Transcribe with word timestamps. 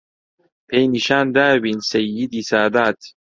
پێی 0.67 0.85
نیشان 0.95 1.25
داوین 1.35 1.79
سەییدی 1.89 2.47
سادات 2.51 2.99